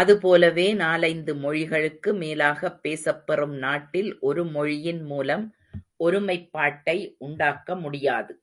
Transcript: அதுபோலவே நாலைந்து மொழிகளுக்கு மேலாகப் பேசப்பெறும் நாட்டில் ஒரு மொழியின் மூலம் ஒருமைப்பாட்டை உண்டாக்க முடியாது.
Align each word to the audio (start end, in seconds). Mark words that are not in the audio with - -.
அதுபோலவே 0.00 0.74
நாலைந்து 0.74 1.34
மொழிகளுக்கு 1.34 2.12
மேலாகப் 2.14 2.76
பேசப்பெறும் 2.82 3.56
நாட்டில் 3.56 4.18
ஒரு 4.20 4.44
மொழியின் 4.46 5.02
மூலம் 5.02 5.46
ஒருமைப்பாட்டை 5.98 6.98
உண்டாக்க 7.18 7.76
முடியாது. 7.76 8.34